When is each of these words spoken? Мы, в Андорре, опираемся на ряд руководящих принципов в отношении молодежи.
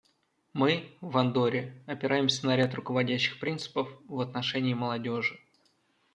Мы, 0.53 0.97
в 0.99 1.15
Андорре, 1.19 1.79
опираемся 1.85 2.47
на 2.47 2.55
ряд 2.57 2.73
руководящих 2.73 3.39
принципов 3.39 3.87
в 4.07 4.19
отношении 4.19 4.73
молодежи. 4.73 5.39